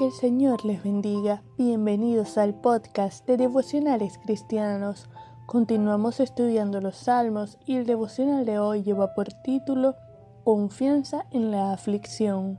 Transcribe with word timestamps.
Que 0.00 0.06
el 0.06 0.12
Señor 0.12 0.64
les 0.64 0.82
bendiga. 0.82 1.42
Bienvenidos 1.58 2.38
al 2.38 2.54
podcast 2.54 3.26
de 3.26 3.36
devocionales 3.36 4.16
cristianos. 4.16 5.10
Continuamos 5.44 6.20
estudiando 6.20 6.80
los 6.80 6.96
salmos 6.96 7.58
y 7.66 7.76
el 7.76 7.84
devocional 7.84 8.46
de 8.46 8.58
hoy 8.58 8.82
lleva 8.82 9.12
por 9.12 9.30
título 9.44 9.96
Confianza 10.42 11.26
en 11.32 11.50
la 11.50 11.74
aflicción. 11.74 12.58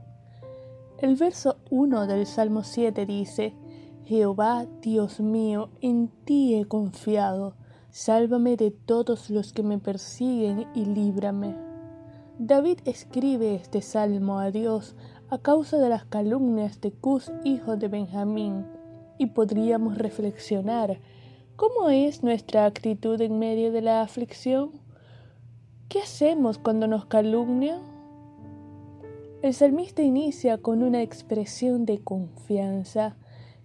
El 0.98 1.16
verso 1.16 1.56
1 1.72 2.06
del 2.06 2.26
Salmo 2.26 2.62
7 2.62 3.06
dice, 3.06 3.56
Jehová, 4.04 4.66
Dios 4.80 5.18
mío, 5.18 5.70
en 5.80 6.12
ti 6.24 6.54
he 6.54 6.66
confiado. 6.66 7.56
Sálvame 7.90 8.56
de 8.56 8.70
todos 8.70 9.30
los 9.30 9.52
que 9.52 9.64
me 9.64 9.78
persiguen 9.78 10.68
y 10.76 10.84
líbrame. 10.84 11.56
David 12.38 12.78
escribe 12.84 13.56
este 13.56 13.82
salmo 13.82 14.38
a 14.38 14.52
Dios 14.52 14.94
a 15.32 15.38
causa 15.38 15.78
de 15.78 15.88
las 15.88 16.04
calumnias 16.04 16.82
de 16.82 16.92
Cus, 16.92 17.32
hijo 17.42 17.78
de 17.78 17.88
Benjamín, 17.88 18.66
y 19.16 19.28
podríamos 19.28 19.96
reflexionar 19.96 20.98
cómo 21.56 21.88
es 21.88 22.22
nuestra 22.22 22.66
actitud 22.66 23.18
en 23.18 23.38
medio 23.38 23.72
de 23.72 23.80
la 23.80 24.02
aflicción. 24.02 24.72
¿Qué 25.88 26.00
hacemos 26.00 26.58
cuando 26.58 26.86
nos 26.86 27.06
calumnian? 27.06 27.80
El 29.40 29.54
salmista 29.54 30.02
inicia 30.02 30.58
con 30.58 30.82
una 30.82 31.00
expresión 31.00 31.86
de 31.86 32.04
confianza. 32.04 33.16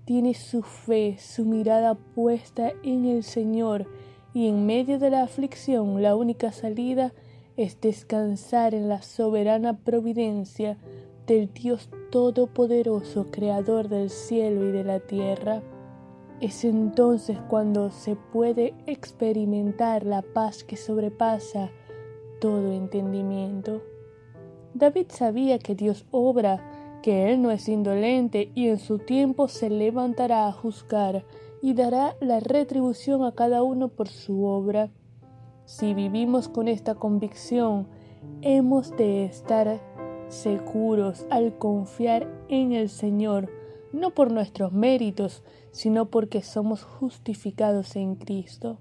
Tiene 0.06 0.36
su 0.36 0.62
fe, 0.62 1.18
su 1.20 1.44
mirada 1.44 1.96
puesta 1.96 2.72
en 2.82 3.04
el 3.04 3.26
Señor, 3.26 3.88
y 4.34 4.48
en 4.48 4.66
medio 4.66 5.00
de 5.00 5.10
la 5.10 5.24
aflicción 5.24 6.02
la 6.02 6.16
única 6.16 6.54
salida 6.54 7.12
es 7.58 7.82
descansar 7.82 8.74
en 8.74 8.88
la 8.88 9.02
soberana 9.02 9.76
providencia 9.80 10.78
del 11.28 11.54
Dios 11.54 11.90
Todopoderoso, 12.10 13.28
Creador 13.32 13.90
del 13.90 14.10
cielo 14.10 14.66
y 14.66 14.72
de 14.72 14.86
la 14.86 15.02
tierra. 15.02 15.62
Es 16.40 16.64
entonces 16.64 17.38
cuando 17.50 17.92
se 17.92 18.16
puede 18.16 18.74
experimentar 18.86 20.06
la 20.06 20.22
paz 20.22 20.64
que 20.64 20.78
sobrepasa 20.78 21.70
todo 22.40 22.72
entendimiento. 22.72 23.84
David 24.74 25.08
sabía 25.10 25.60
que 25.60 25.76
Dios 25.76 26.06
obra, 26.12 27.00
que 27.04 27.32
Él 27.32 27.42
no 27.42 27.52
es 27.52 27.68
indolente 27.68 28.52
y 28.56 28.70
en 28.70 28.80
su 28.80 29.00
tiempo 29.00 29.50
se 29.50 29.70
levantará 29.70 30.48
a 30.48 30.54
juzgar 30.54 31.26
y 31.62 31.74
dará 31.74 32.16
la 32.22 32.40
retribución 32.40 33.26
a 33.26 33.34
cada 33.34 33.64
uno 33.64 33.90
por 33.90 34.08
su 34.08 34.46
obra. 34.46 34.92
Si 35.66 35.94
vivimos 35.94 36.48
con 36.48 36.70
esta 36.70 36.96
convicción, 36.96 37.88
hemos 38.42 38.96
de 38.96 39.26
estar 39.26 39.82
seguros 40.30 41.26
al 41.30 41.58
confiar 41.58 42.28
en 42.50 42.72
el 42.74 42.90
Señor, 42.90 43.50
no 43.94 44.12
por 44.12 44.32
nuestros 44.32 44.72
méritos, 44.74 45.44
sino 45.72 46.06
porque 46.08 46.42
somos 46.42 46.84
justificados 46.84 47.96
en 47.96 48.16
Cristo. 48.16 48.80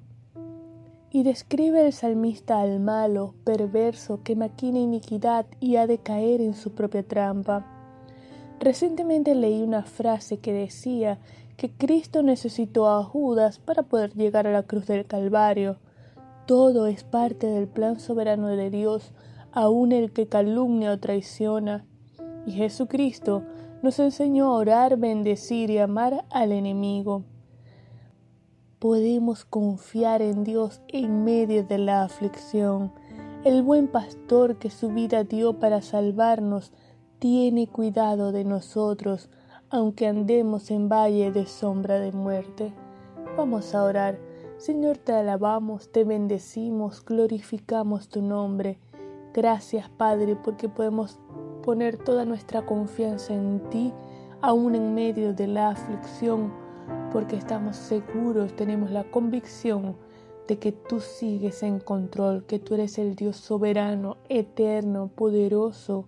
Y 1.10 1.22
describe 1.22 1.86
el 1.86 1.92
salmista 1.92 2.60
al 2.60 2.80
malo, 2.80 3.34
perverso, 3.44 4.22
que 4.22 4.36
maquina 4.36 4.78
iniquidad 4.78 5.46
y 5.60 5.76
ha 5.76 5.86
de 5.86 5.98
caer 5.98 6.40
en 6.40 6.54
su 6.54 6.72
propia 6.72 7.02
trampa. 7.02 7.64
Recientemente 8.60 9.34
leí 9.34 9.62
una 9.62 9.82
frase 9.82 10.38
que 10.38 10.52
decía 10.52 11.18
que 11.56 11.70
Cristo 11.70 12.22
necesitó 12.22 12.88
a 12.88 13.02
Judas 13.02 13.58
para 13.58 13.82
poder 13.82 14.12
llegar 14.14 14.46
a 14.46 14.52
la 14.52 14.64
cruz 14.64 14.86
del 14.86 15.06
Calvario. 15.06 15.78
Todo 16.46 16.86
es 16.86 17.02
parte 17.04 17.46
del 17.46 17.66
plan 17.66 17.98
soberano 17.98 18.48
de 18.48 18.70
Dios 18.70 19.12
aun 19.56 19.92
el 19.92 20.12
que 20.12 20.28
calumnia 20.28 20.92
o 20.92 20.98
traiciona. 20.98 21.86
Y 22.44 22.52
Jesucristo 22.52 23.42
nos 23.82 23.98
enseñó 23.98 24.48
a 24.48 24.56
orar, 24.58 24.98
bendecir 24.98 25.70
y 25.70 25.78
amar 25.78 26.26
al 26.30 26.52
enemigo. 26.52 27.24
Podemos 28.78 29.46
confiar 29.46 30.20
en 30.20 30.44
Dios 30.44 30.82
en 30.88 31.24
medio 31.24 31.64
de 31.64 31.78
la 31.78 32.02
aflicción. 32.02 32.92
El 33.44 33.62
buen 33.62 33.88
pastor 33.88 34.58
que 34.58 34.68
su 34.68 34.90
vida 34.90 35.24
dio 35.24 35.58
para 35.58 35.80
salvarnos 35.80 36.70
tiene 37.18 37.66
cuidado 37.66 38.32
de 38.32 38.44
nosotros, 38.44 39.30
aunque 39.70 40.06
andemos 40.06 40.70
en 40.70 40.90
valle 40.90 41.32
de 41.32 41.46
sombra 41.46 41.98
de 41.98 42.12
muerte. 42.12 42.74
Vamos 43.38 43.74
a 43.74 43.84
orar. 43.84 44.18
Señor, 44.58 44.98
te 44.98 45.12
alabamos, 45.12 45.90
te 45.90 46.04
bendecimos, 46.04 47.02
glorificamos 47.02 48.08
tu 48.08 48.20
nombre. 48.20 48.78
Gracias, 49.36 49.90
Padre, 49.90 50.34
porque 50.34 50.70
podemos 50.70 51.18
poner 51.62 51.98
toda 51.98 52.24
nuestra 52.24 52.64
confianza 52.64 53.34
en 53.34 53.60
ti, 53.68 53.92
aún 54.40 54.74
en 54.74 54.94
medio 54.94 55.34
de 55.34 55.46
la 55.46 55.68
aflicción, 55.68 56.54
porque 57.12 57.36
estamos 57.36 57.76
seguros, 57.76 58.56
tenemos 58.56 58.90
la 58.90 59.04
convicción 59.04 59.94
de 60.48 60.58
que 60.58 60.72
tú 60.72 61.00
sigues 61.00 61.62
en 61.62 61.80
control, 61.80 62.46
que 62.46 62.58
tú 62.58 62.72
eres 62.72 62.96
el 62.96 63.14
Dios 63.14 63.36
soberano, 63.36 64.16
eterno, 64.30 65.10
poderoso, 65.14 66.06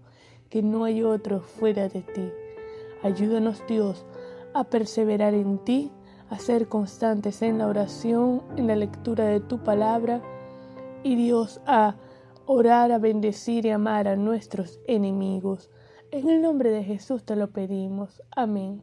que 0.49 0.62
no 0.62 0.84
hay 0.84 1.03
otro 1.03 1.41
fuera 1.41 1.91
de 1.91 2.00
ti. 2.00 2.31
Ayúdanos, 3.03 3.62
Dios, 3.69 4.06
a 4.55 4.65
perseverar 4.65 5.34
en 5.34 5.59
ti, 5.59 5.93
a 6.31 6.38
ser 6.38 6.67
constantes 6.67 7.43
en 7.43 7.59
la 7.59 7.67
oración, 7.67 8.41
en 8.56 8.69
la 8.69 8.77
lectura 8.77 9.27
de 9.27 9.41
tu 9.41 9.59
palabra, 9.59 10.22
y 11.03 11.15
Dios, 11.15 11.61
a 11.67 11.97
orar, 12.50 12.92
a 12.92 12.98
bendecir 12.98 13.66
y 13.66 13.70
amar 13.70 14.09
a 14.09 14.16
nuestros 14.16 14.81
enemigos. 14.86 15.70
En 16.10 16.31
el 16.31 16.41
nombre 16.41 16.70
de 16.70 16.82
Jesús 16.82 17.25
te 17.25 17.36
lo 17.36 17.50
pedimos. 17.50 18.22
Amén. 18.31 18.82